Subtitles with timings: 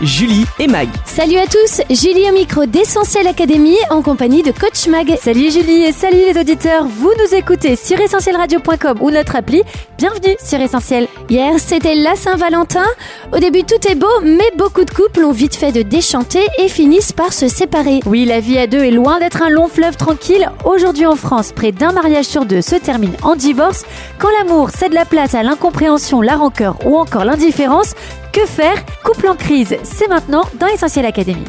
[0.00, 0.88] Julie et Mag.
[1.04, 5.16] Salut à tous, Julie au micro d'Essentiel Académie en compagnie de Coach Mag.
[5.20, 9.62] Salut Julie et salut les auditeurs, vous nous écoutez sur essentielradio.com ou notre appli.
[9.98, 11.06] Bienvenue sur Essentiel.
[11.28, 12.86] Hier, c'était la Saint-Valentin.
[13.32, 16.68] Au début, tout est beau, mais beaucoup de couples ont vite fait de déchanter et
[16.68, 18.00] finissent par se séparer.
[18.06, 20.50] Oui, la vie à deux est loin d'être un long fleuve tranquille.
[20.64, 23.84] Aujourd'hui en France, près d'un mariage sur deux se termine en divorce.
[24.18, 27.94] Quand l'amour cède la place à l'incompréhension, la rancœur ou encore l'indifférence,
[28.32, 28.74] que faire?
[29.04, 31.44] Couple en crise, c'est maintenant dans Essentiel Académie.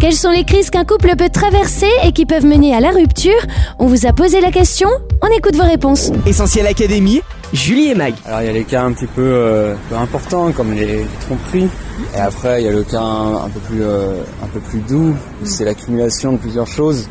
[0.00, 3.38] Quelles sont les crises qu'un couple peut traverser et qui peuvent mener à la rupture?
[3.78, 4.88] On vous a posé la question,
[5.22, 6.10] on écoute vos réponses.
[6.26, 7.22] Essentiel Académie,
[7.52, 8.14] Julie et Mag.
[8.26, 11.68] Alors il y a les cas un petit peu, euh, peu importants comme les tromperies.
[12.16, 14.80] Et après il y a le cas un, un peu plus euh, un peu plus
[14.80, 15.14] doux.
[15.42, 17.08] où C'est l'accumulation de plusieurs choses.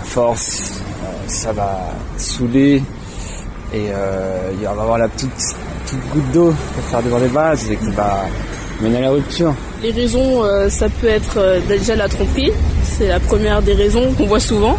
[0.00, 0.72] À force,
[1.04, 1.78] euh, ça va
[2.16, 2.82] saouler
[3.72, 5.30] et euh, il va y avoir la petite,
[5.92, 8.24] petite goutte d'eau pour faire devant les vases et qui va
[8.80, 9.54] mener à la rupture.
[9.82, 14.12] Les raisons, euh, ça peut être euh, déjà la tromperie, c'est la première des raisons
[14.12, 14.78] qu'on voit souvent.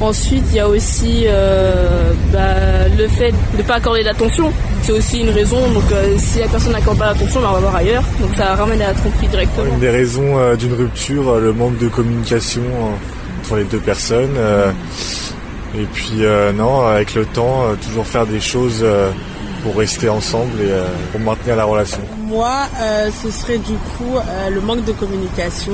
[0.00, 4.92] Ensuite, il y a aussi euh, bah, le fait de ne pas accorder l'attention, c'est
[4.92, 5.56] aussi une raison.
[5.72, 8.04] Donc, euh, si la personne n'accorde pas l'attention, bah, on va voir ailleurs.
[8.20, 9.66] Donc, ça ramène à la tromperie directement.
[9.72, 12.62] Une des raisons euh, d'une rupture, le manque de communication
[13.40, 14.36] entre les deux personnes.
[14.36, 14.70] euh,
[15.76, 19.10] et puis euh, non, avec le temps, euh, toujours faire des choses euh,
[19.62, 22.00] pour rester ensemble et euh, pour maintenir la relation.
[22.26, 25.72] Moi, euh, ce serait du coup euh, le manque de communication,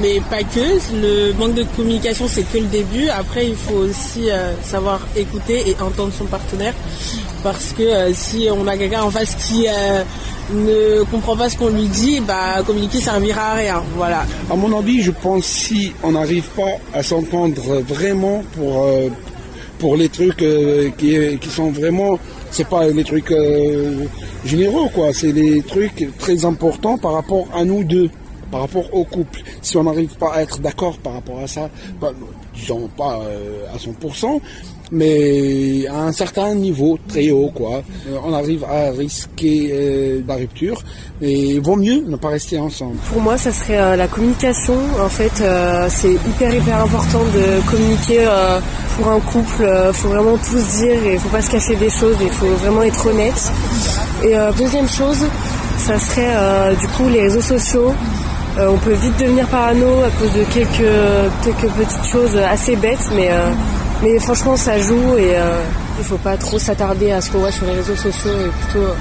[0.00, 0.60] mais pas que.
[1.00, 3.08] Le manque de communication, c'est que le début.
[3.08, 6.74] Après, il faut aussi euh, savoir écouter et entendre son partenaire,
[7.42, 10.02] parce que euh, si on a quelqu'un en face qui euh,
[10.52, 13.82] ne comprend pas ce qu'on lui dit, bah communiquer servira à rien.
[13.96, 14.26] Voilà.
[14.50, 19.08] À mon avis, je pense si on n'arrive pas à s'entendre vraiment pour euh,
[19.78, 22.16] pour les trucs euh, qui, qui sont vraiment,
[22.52, 24.04] c'est pas les trucs euh,
[24.44, 28.10] généraux quoi, c'est les trucs très importants par rapport à nous deux,
[28.50, 29.40] par rapport au couple.
[29.62, 32.12] Si on n'arrive pas à être d'accord par rapport à ça, bah,
[32.54, 34.40] disons pas euh, à 100%,
[34.92, 40.34] mais à un certain niveau, très haut quoi, euh, on arrive à risquer euh, la
[40.36, 40.82] rupture
[41.22, 42.96] et vaut mieux ne pas rester ensemble.
[43.10, 44.74] Pour moi, ça serait euh, la communication.
[45.02, 45.42] En fait,
[45.88, 48.28] c'est hyper hyper important de communiquer
[48.96, 49.66] pour un couple.
[49.88, 52.16] Il faut vraiment tout se dire et il faut pas se cacher des choses.
[52.20, 53.52] Il faut vraiment être honnête.
[54.22, 55.24] Et deuxième chose,
[55.78, 57.94] ça serait du coup les réseaux sociaux.
[58.58, 60.92] On peut vite devenir parano à cause de quelques
[61.44, 63.30] quelques petites choses assez bêtes, mais
[64.02, 65.62] mais franchement, ça joue et euh,
[65.98, 68.86] il faut pas trop s'attarder à ce qu'on voit sur les réseaux sociaux et plutôt
[68.86, 68.94] euh,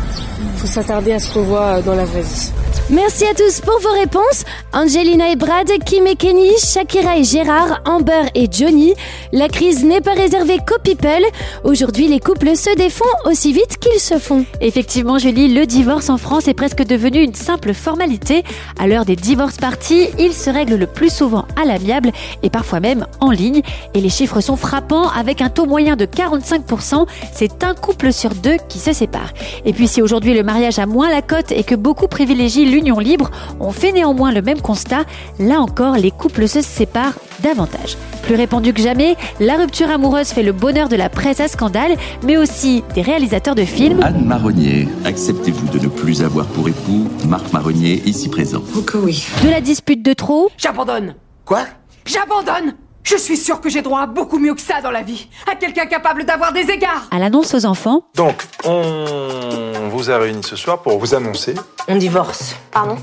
[0.58, 2.52] faut s'attarder à ce qu'on voit euh, dans la vraie vie.
[2.90, 4.44] Merci à tous pour vos réponses.
[4.74, 8.94] Angelina et Brad, Kim et Kenny, Shakira et Gérard, Amber et Johnny.
[9.32, 11.24] La crise n'est pas réservée qu'aux people.
[11.64, 14.46] Aujourd'hui, les couples se défont aussi vite qu'ils se font.
[14.60, 18.44] Effectivement, Julie, le divorce en France est presque devenu une simple formalité.
[18.80, 22.12] À l'heure des divorces parties, il se règle le plus souvent à l'amiable
[22.44, 23.62] et parfois même en ligne.
[23.94, 27.06] Et les chiffres sont frappants avec un taux moyen de 45%.
[27.34, 29.34] C'est un couple sur deux qui se sépare.
[29.66, 33.00] Et puis si aujourd'hui le mariage a moins la cote et que beaucoup privilégient l'union
[33.00, 33.30] libre,
[33.60, 35.04] on fait néanmoins le même constat.
[35.40, 37.98] Là encore, les couples se séparent davantage.
[38.24, 41.96] Plus répandu que jamais, la rupture amoureuse fait le bonheur de la presse à scandale,
[42.24, 44.02] mais aussi des réalisateurs de films.
[44.04, 48.62] Anne Marronnier, acceptez-vous de ne plus avoir pour époux Marc Marronnier, ici présent?
[48.62, 51.16] De la dispute de trop, J'abandonne.
[51.46, 51.66] Quoi?
[52.06, 52.76] J'abandonne.
[53.04, 55.28] Je suis sûre que j'ai droit à beaucoup mieux que ça dans la vie.
[55.52, 57.08] À quelqu'un capable d'avoir des égards.
[57.12, 61.56] à l'annonce aux enfants, Donc, on vous a réunis ce soir pour vous annoncer,
[61.88, 62.56] On divorce.
[62.72, 62.98] Pardon?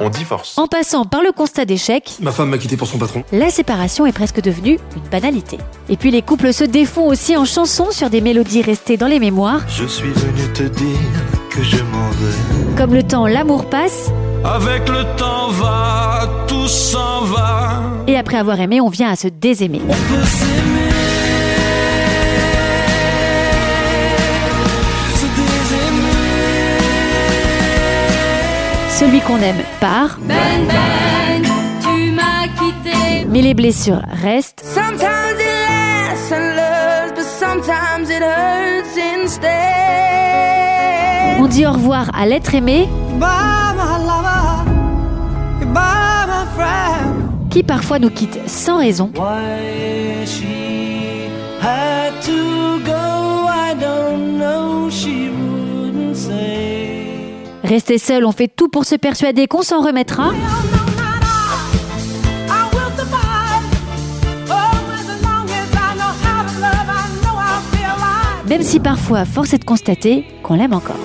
[0.00, 0.58] On divorce.
[0.58, 3.22] en passant par le constat d'échec, Ma femme m'a quitté pour son patron.
[3.30, 5.58] la séparation est presque devenue une banalité.
[5.90, 9.20] Et puis les couples se défont aussi en chansons sur des mélodies restées dans les
[9.20, 10.98] mémoires, Je suis venu te dire
[11.50, 12.76] que je m'en vais.
[12.76, 14.08] comme le temps l'amour passe,
[14.44, 17.80] Avec le temps va, tout s'en va.
[18.06, 19.80] et après avoir aimé, on vient à se désaimer.
[19.88, 20.90] On peut s'aimer.
[25.14, 26.12] Se désaimer.
[28.90, 30.34] Celui qu'on aime part, Ben
[30.68, 31.42] Ben,
[31.80, 33.24] tu m'as quitté.
[33.28, 34.62] mais les blessures restent.
[34.64, 40.11] Sometimes it lasts and loves, but sometimes it hurts instead.
[41.54, 42.88] Au revoir à l'être aimé,
[47.50, 49.12] qui parfois nous quitte sans raison.
[57.62, 60.32] Resté seul, on fait tout pour se persuader qu'on s'en remettra.
[68.48, 70.96] Même si parfois force est de constater qu'on l'aime encore.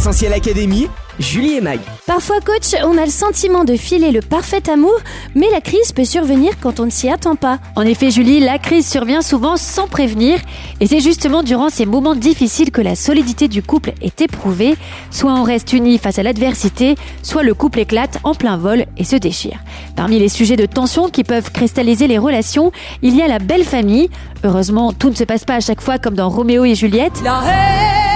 [0.00, 0.88] Essentiel Académie,
[1.18, 1.78] Julie et Mag.
[2.06, 4.98] Parfois, coach, on a le sentiment de filer le parfait amour,
[5.34, 7.58] mais la crise peut survenir quand on ne s'y attend pas.
[7.76, 10.38] En effet, Julie, la crise survient souvent sans prévenir,
[10.80, 14.74] et c'est justement durant ces moments difficiles que la solidité du couple est éprouvée.
[15.10, 19.04] Soit on reste unis face à l'adversité, soit le couple éclate en plein vol et
[19.04, 19.58] se déchire.
[19.96, 22.72] Parmi les sujets de tension qui peuvent cristalliser les relations,
[23.02, 24.08] il y a la belle famille.
[24.44, 27.20] Heureusement, tout ne se passe pas à chaque fois comme dans Roméo et Juliette.
[27.22, 28.09] La haine, la haine.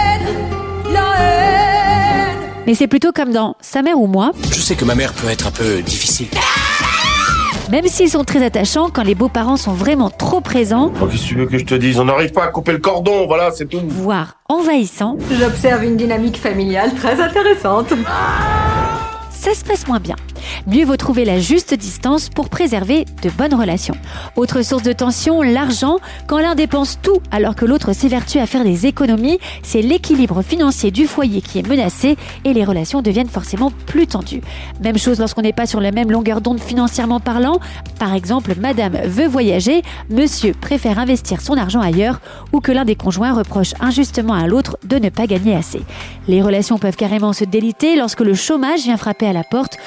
[2.67, 4.33] Mais c'est plutôt comme dans Sa mère ou moi.
[4.51, 6.29] Je sais que ma mère peut être un peu difficile.
[7.71, 11.29] Même s'ils sont très attachants, quand les beaux-parents sont vraiment trop présents, Oh, Qu'est-ce que
[11.29, 11.99] tu veux que je te dise?
[11.99, 13.81] On n'arrive pas à couper le cordon, voilà, c'est tout.
[13.87, 17.93] voire envahissants, J'observe une dynamique familiale très intéressante.
[19.31, 20.17] ça se passe moins bien.
[20.67, 23.95] Mieux vaut trouver la juste distance pour préserver de bonnes relations.
[24.37, 25.99] Autre source de tension, l'argent.
[26.27, 30.91] Quand l'un dépense tout alors que l'autre s'évertue à faire des économies, c'est l'équilibre financier
[30.91, 34.43] du foyer qui est menacé et les relations deviennent forcément plus tendues.
[34.83, 37.59] Même chose lorsqu'on n'est pas sur la même longueur d'onde financièrement parlant.
[37.99, 42.21] Par exemple, madame veut voyager, monsieur préfère investir son argent ailleurs
[42.53, 45.83] ou que l'un des conjoints reproche injustement à l'autre de ne pas gagner assez.
[46.29, 49.79] Les relations peuvent carrément se déliter lorsque le chômage vient frapper à la porte,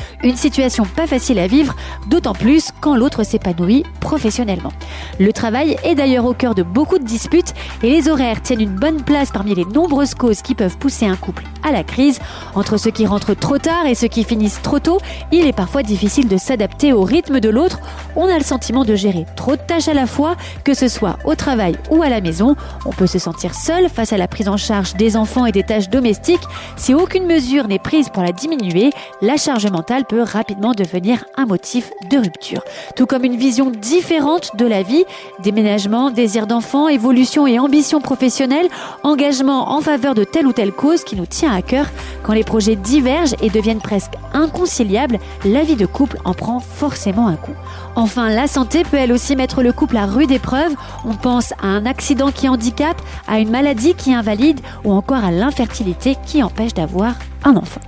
[0.48, 1.76] situation pas facile à vivre,
[2.08, 4.72] d'autant plus quand l'autre s'épanouit professionnellement.
[5.20, 7.54] Le travail est d'ailleurs au cœur de beaucoup de disputes
[7.84, 11.18] et les horaires tiennent une bonne place parmi les nombreuses causes qui peuvent pousser un
[11.18, 12.20] couple à la crise.
[12.56, 15.00] Entre ceux qui rentrent trop tard et ceux qui finissent trop tôt,
[15.34, 17.80] il est parfois difficile de s'adapter au rythme de l'autre.
[18.16, 21.18] On a le sentiment de gérer trop de tâches à la fois, que ce soit
[21.26, 22.56] au travail ou à la maison.
[22.86, 25.64] On peut se sentir seul face à la prise en charge des enfants et des
[25.64, 26.48] tâches domestiques.
[26.78, 28.92] Si aucune mesure n'est prise pour la diminuer,
[29.22, 32.62] la charge mentale peut rapidement devenir un motif de rupture.
[32.96, 35.04] Tout comme une vision différente de la vie,
[35.42, 38.68] déménagement, désir d'enfant, évolution et ambition professionnelle,
[39.02, 41.88] engagement en faveur de telle ou telle cause qui nous tient à cœur.
[42.22, 47.28] Quand les projets divergent et deviennent presque inconciliables, la vie de couple en prend forcément
[47.28, 47.56] un coup.
[47.96, 50.76] Enfin, la santé peut elle aussi mettre le couple à rude épreuve.
[51.04, 55.32] On pense à un accident qui handicape, à une maladie qui invalide ou encore à
[55.32, 57.82] l'infertilité qui empêche d'avoir un enfant.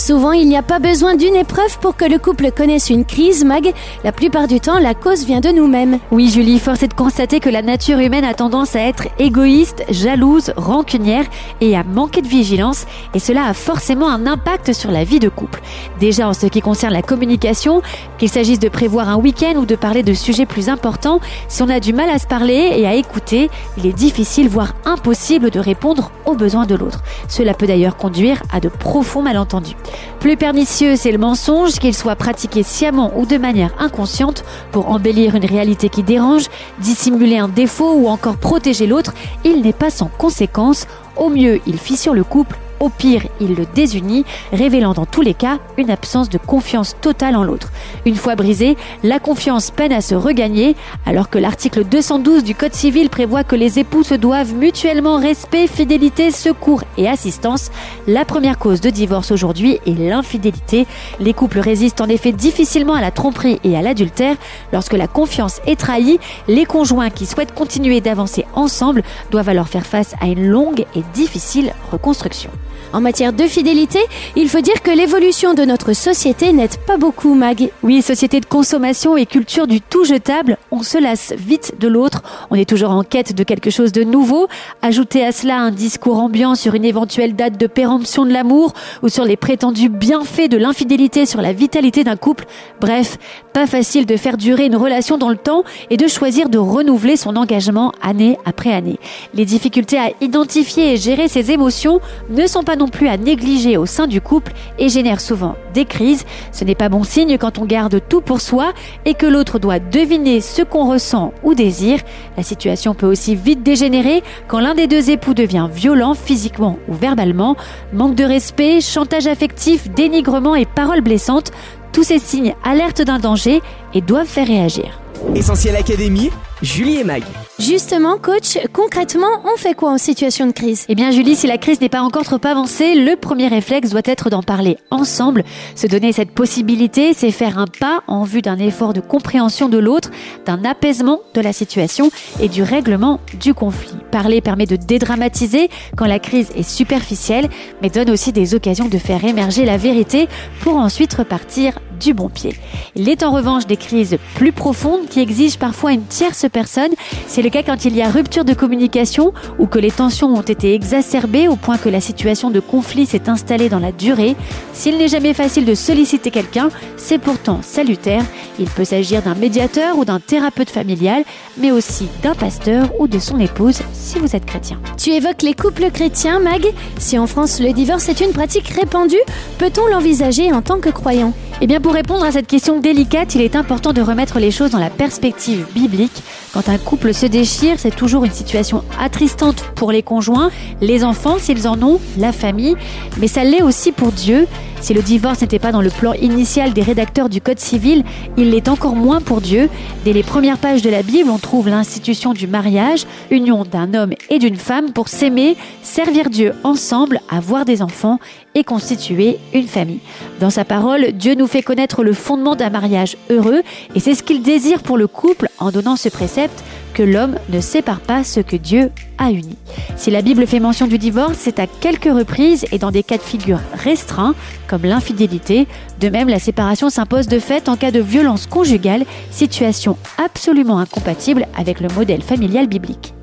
[0.00, 3.44] Souvent, il n'y a pas besoin d'une épreuve pour que le couple connaisse une crise,
[3.44, 3.70] Mag.
[4.02, 5.98] La plupart du temps, la cause vient de nous-mêmes.
[6.10, 9.84] Oui, Julie, force est de constater que la nature humaine a tendance à être égoïste,
[9.90, 11.26] jalouse, rancunière
[11.60, 15.28] et à manquer de vigilance, et cela a forcément un impact sur la vie de
[15.28, 15.60] couple.
[16.00, 17.82] Déjà en ce qui concerne la communication,
[18.16, 21.68] qu'il s'agisse de prévoir un week-end ou de parler de sujets plus importants, si on
[21.68, 25.60] a du mal à se parler et à écouter, il est difficile, voire impossible de
[25.60, 27.02] répondre aux besoins de l'autre.
[27.28, 29.76] Cela peut d'ailleurs conduire à de profonds malentendus.
[30.20, 35.34] Plus pernicieux, c'est le mensonge, qu'il soit pratiqué sciemment ou de manière inconsciente pour embellir
[35.34, 36.44] une réalité qui dérange,
[36.78, 39.14] dissimuler un défaut ou encore protéger l'autre,
[39.44, 40.86] il n'est pas sans conséquence.
[41.16, 45.34] Au mieux, il fissure le couple, au pire, il le désunit, révélant dans tous les
[45.34, 47.70] cas une absence de confiance totale en l'autre.
[48.06, 50.74] Une fois brisée, la confiance peine à se regagner,
[51.04, 55.66] alors que l'article 212 du Code civil prévoit que les époux se doivent mutuellement respect,
[55.66, 57.70] fidélité, secours et assistance.
[58.06, 60.86] La première cause de divorce aujourd'hui est l'infidélité.
[61.20, 64.36] Les couples résistent en effet difficilement à la tromperie et à l'adultère.
[64.72, 66.18] Lorsque la confiance est trahie,
[66.48, 71.02] les conjoints qui souhaitent continuer d'avancer ensemble doivent alors faire face à une longue et
[71.12, 72.50] difficile reconstruction.
[72.92, 74.00] En matière de fidélité,
[74.34, 77.70] il faut dire que l'évolution de notre société n'aide pas beaucoup, Mag.
[77.84, 82.22] Oui, société de consommation et culture du tout jetable, on se lasse vite de l'autre,
[82.50, 84.48] on est toujours en quête de quelque chose de nouveau.
[84.82, 88.72] Ajoutez à cela un discours ambiant sur une éventuelle date de péremption de l'amour
[89.04, 92.46] ou sur les prétendus bienfaits de l'infidélité sur la vitalité d'un couple.
[92.80, 93.18] Bref,
[93.52, 97.16] pas facile de faire durer une relation dans le temps et de choisir de renouveler
[97.16, 98.98] son engagement année après année.
[99.32, 103.76] Les difficultés à identifier et gérer ses émotions ne sont pas non plus à négliger
[103.76, 106.24] au sein du couple et génèrent souvent des crises.
[106.50, 108.72] Ce n'est pas bon signe quand on garde tout pour soi
[109.04, 112.00] et que l'autre doit deviner ce qu'on ressent ou désire.
[112.36, 116.94] La situation peut aussi vite dégénérer quand l'un des deux époux devient violent physiquement ou
[116.94, 117.56] verbalement.
[117.92, 121.52] Manque de respect, chantage affectif, dénigrement et paroles blessantes.
[121.92, 123.62] Tous ces signes alertent d'un danger
[123.94, 125.00] et doivent faire réagir.
[125.34, 126.30] Essentiel Académie,
[126.62, 127.22] Julie et Mag.
[127.58, 130.84] Justement, coach, concrètement, on fait quoi en situation de crise?
[130.90, 134.02] Eh bien, Julie, si la crise n'est pas encore trop avancée, le premier réflexe doit
[134.04, 135.44] être d'en parler ensemble.
[135.74, 139.78] Se donner cette possibilité, c'est faire un pas en vue d'un effort de compréhension de
[139.78, 140.10] l'autre,
[140.44, 143.96] d'un apaisement de la situation et du règlement du conflit.
[144.10, 147.48] Parler permet de dédramatiser quand la crise est superficielle,
[147.80, 150.28] mais donne aussi des occasions de faire émerger la vérité
[150.60, 152.54] pour ensuite repartir du bon pied.
[152.96, 156.90] Il est en revanche des crises plus profondes qui exigent parfois une tierce personne.
[157.26, 160.42] C'est le cas quand il y a rupture de communication ou que les tensions ont
[160.42, 164.36] été exacerbées au point que la situation de conflit s'est installée dans la durée.
[164.72, 168.24] S'il n'est jamais facile de solliciter quelqu'un, c'est pourtant salutaire.
[168.58, 171.24] Il peut s'agir d'un médiateur ou d'un thérapeute familial,
[171.56, 174.80] mais aussi d'un pasteur ou de son épouse si vous êtes chrétien.
[174.96, 176.66] Tu évoques les couples chrétiens, Mag.
[176.98, 179.16] Si en France le divorce est une pratique répandue,
[179.58, 181.32] peut-on l'envisager en tant que croyant?
[181.62, 184.70] Eh bien, pour répondre à cette question délicate, il est important de remettre les choses
[184.70, 186.22] dans la perspective biblique.
[186.54, 190.50] Quand un couple se déchire, c'est toujours une situation attristante pour les conjoints,
[190.80, 192.76] les enfants s'ils en ont, la famille,
[193.18, 194.46] mais ça l'est aussi pour Dieu.
[194.80, 198.02] Si le divorce n'était pas dans le plan initial des rédacteurs du Code civil,
[198.38, 199.68] il l'est encore moins pour Dieu.
[200.04, 204.14] Dès les premières pages de la Bible, on trouve l'institution du mariage, union d'un homme
[204.30, 208.18] et d'une femme pour s'aimer, servir Dieu ensemble, avoir des enfants
[208.54, 210.00] et constituer une famille.
[210.40, 213.62] Dans sa parole, Dieu nous fait connaître le fondement d'un mariage heureux
[213.94, 217.60] et c'est ce qu'il désire pour le couple en donnant ce précepte que l'homme ne
[217.60, 219.56] sépare pas ce que Dieu a uni.
[219.96, 223.16] Si la Bible fait mention du divorce, c'est à quelques reprises et dans des cas
[223.16, 224.34] de figure restreints,
[224.66, 225.66] comme l'infidélité.
[226.00, 231.46] De même, la séparation s'impose de fait en cas de violence conjugale, situation absolument incompatible
[231.56, 233.14] avec le modèle familial biblique.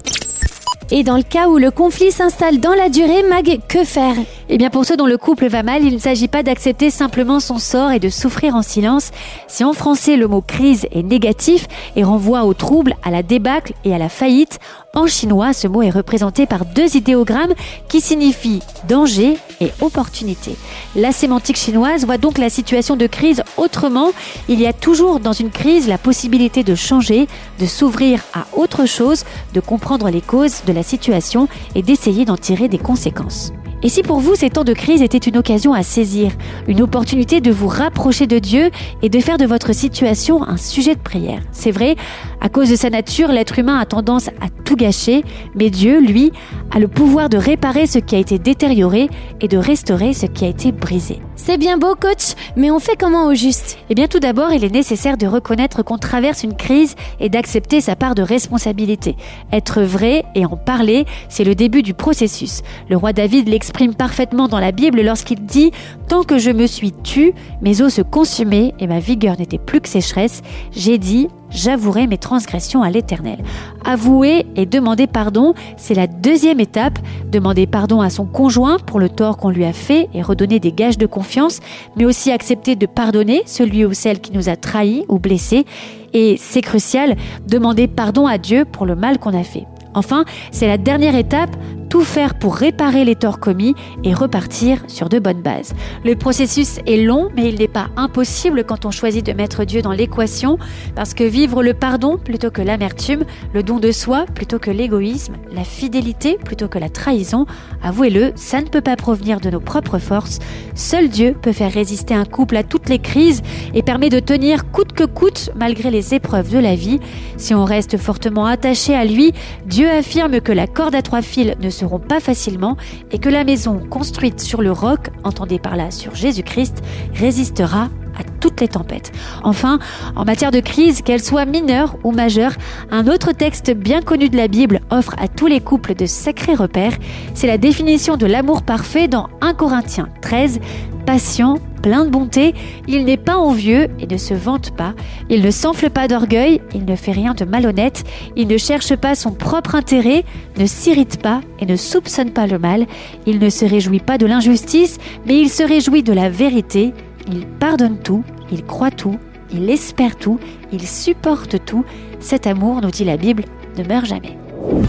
[0.89, 4.15] Et dans le cas où le conflit s'installe dans la durée, Mag, que faire?
[4.49, 7.41] Eh bien pour ceux dont le couple va mal, il ne s'agit pas d'accepter simplement
[7.41, 9.11] son sort et de souffrir en silence.
[9.47, 13.73] Si en français le mot crise est négatif et renvoie au trouble, à la débâcle
[13.83, 14.59] et à la faillite,
[14.93, 17.53] en chinois ce mot est représenté par deux idéogrammes
[17.89, 20.55] qui signifient danger et opportunité.
[20.95, 24.11] La sémantique chinoise voit donc la situation de crise autrement.
[24.47, 27.27] Il y a toujours dans une crise la possibilité de changer,
[27.59, 32.37] de s'ouvrir à autre chose, de comprendre les causes de la situation et d'essayer d'en
[32.37, 33.51] tirer des conséquences.
[33.83, 36.31] Et si pour vous ces temps de crise étaient une occasion à saisir,
[36.67, 38.71] une opportunité de vous rapprocher de Dieu
[39.03, 41.41] et de faire de votre situation un sujet de prière.
[41.51, 41.95] C'est vrai,
[42.39, 45.23] à cause de sa nature, l'être humain a tendance à tout gâcher,
[45.55, 46.31] mais Dieu, lui,
[46.71, 49.09] a le pouvoir de réparer ce qui a été détérioré
[49.41, 51.19] et de restaurer ce qui a été brisé.
[51.35, 53.77] C'est bien beau, coach, mais on fait comment au juste?
[53.89, 57.79] Eh bien, tout d'abord, il est nécessaire de reconnaître qu'on traverse une crise et d'accepter
[57.81, 59.15] sa part de responsabilité.
[59.51, 62.61] Être vrai et en parler, c'est le début du processus.
[62.89, 65.71] Le roi David l'exprime parfaitement dans la Bible lorsqu'il dit
[66.07, 69.81] Tant que je me suis tu, mes os se consumaient et ma vigueur n'était plus
[69.81, 70.41] que sécheresse,
[70.71, 73.39] j'ai dit j'avouerai mes transgressions à l'Éternel.
[73.85, 76.99] Avouer et demander pardon, c'est la deuxième étape.
[77.31, 80.71] Demander pardon à son conjoint pour le tort qu'on lui a fait et redonner des
[80.71, 81.59] gages de confiance,
[81.95, 85.65] mais aussi accepter de pardonner celui ou celle qui nous a trahis ou blessés.
[86.13, 87.15] Et c'est crucial,
[87.47, 89.65] demander pardon à Dieu pour le mal qu'on a fait.
[89.93, 91.55] Enfin, c'est la dernière étape,
[91.89, 95.73] tout faire pour réparer les torts commis et repartir sur de bonnes bases.
[96.03, 99.81] Le processus est long, mais il n'est pas impossible quand on choisit de mettre Dieu
[99.81, 100.57] dans l'équation,
[100.95, 105.35] parce que vivre le pardon plutôt que l'amertume, le don de soi plutôt que l'égoïsme,
[105.51, 107.45] la fidélité plutôt que la trahison,
[107.83, 110.39] avouez-le, ça ne peut pas provenir de nos propres forces.
[110.75, 113.41] Seul Dieu peut faire résister un couple à toutes les crises
[113.73, 116.99] et permet de tenir coûte que coûte malgré les épreuves de la vie.
[117.37, 119.33] Si on reste fortement attaché à lui,
[119.65, 122.77] Dieu affirme que la corde à trois fils ne seront pas facilement
[123.11, 126.81] et que la maison construite sur le roc, entendez par là sur Jésus-Christ,
[127.13, 129.11] résistera à toutes les tempêtes.
[129.43, 129.79] Enfin,
[130.15, 132.53] en matière de crise, qu'elle soit mineure ou majeure,
[132.91, 136.55] un autre texte bien connu de la Bible offre à tous les couples de sacrés
[136.55, 136.97] repères.
[137.35, 140.59] C'est la définition de l'amour parfait dans 1 Corinthiens 13,
[141.05, 142.53] patient, plein de bonté,
[142.89, 144.93] il n'est pas envieux et ne se vante pas,
[145.29, 148.03] il ne s'enfle pas d'orgueil, il ne fait rien de malhonnête,
[148.35, 150.25] il ne cherche pas son propre intérêt,
[150.57, 152.87] ne s'irrite pas et ne soupçonne pas le mal,
[153.25, 156.93] il ne se réjouit pas de l'injustice, mais il se réjouit de la vérité,
[157.31, 159.17] il pardonne tout, il croit tout,
[159.53, 160.41] il espère tout,
[160.73, 161.85] il supporte tout.
[162.19, 163.45] Cet amour, nous dit la Bible,
[163.77, 164.37] ne meurt jamais.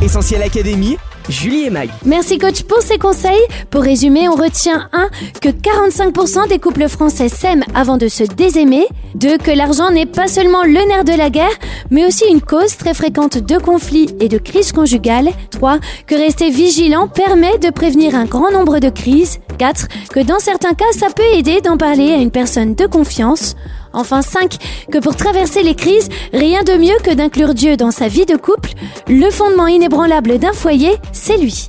[0.02, 0.96] Essentiel Académie,
[1.28, 1.90] Julie et Mag.
[2.04, 3.40] Merci coach pour ces conseils.
[3.70, 5.08] Pour résumer, on retient 1.
[5.40, 8.86] que 45% des couples français s'aiment avant de se désaimer.
[9.14, 9.38] 2.
[9.38, 11.50] que l'argent n'est pas seulement le nerf de la guerre,
[11.90, 15.30] mais aussi une cause très fréquente de conflits et de crises conjugales.
[15.50, 15.78] 3.
[16.06, 19.40] que rester vigilant permet de prévenir un grand nombre de crises.
[19.58, 19.88] 4.
[20.12, 23.56] que dans certains cas, ça peut aider d'en parler à une personne de confiance.
[23.92, 24.56] Enfin 5.
[24.90, 28.36] Que pour traverser les crises, rien de mieux que d'inclure Dieu dans sa vie de
[28.36, 28.70] couple.
[29.08, 31.68] Le fondement inébranlable d'un foyer, c'est lui.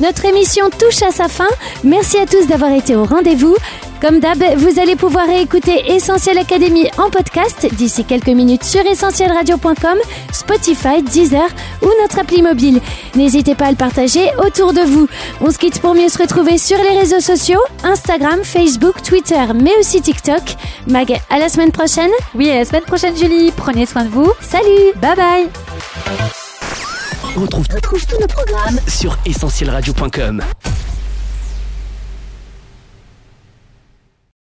[0.00, 1.48] Notre émission touche à sa fin.
[1.82, 3.56] Merci à tous d'avoir été au rendez-vous.
[4.00, 9.98] Comme d'hab, vous allez pouvoir écouter Essentiel Académie en podcast d'ici quelques minutes sur essentielradio.com,
[10.32, 11.48] Spotify, Deezer
[11.82, 12.80] ou notre appli mobile.
[13.14, 15.08] N'hésitez pas à le partager autour de vous.
[15.40, 19.72] On se quitte pour mieux se retrouver sur les réseaux sociaux, Instagram, Facebook, Twitter, mais
[19.80, 20.42] aussi TikTok.
[20.86, 22.10] Mag, à la semaine prochaine.
[22.34, 23.50] Oui, à la semaine prochaine, Julie.
[23.56, 24.30] Prenez soin de vous.
[24.40, 24.92] Salut.
[25.00, 25.48] Bye bye.
[27.36, 30.42] On retrouve, tous nos programmes sur essentielradio.com.